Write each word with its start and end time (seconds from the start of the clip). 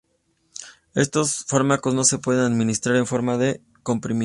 Estos 0.95 1.45
fármacos 1.45 1.93
no 1.93 2.03
se 2.05 2.17
pueden 2.17 2.51
administrar 2.51 2.95
en 2.95 3.05
forma 3.05 3.37
de 3.37 3.61
comprimidos. 3.83 4.19